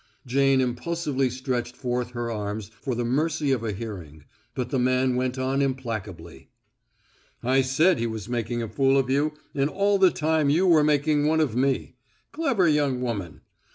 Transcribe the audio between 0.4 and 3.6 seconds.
impulsively stretched forth her arms for the mercy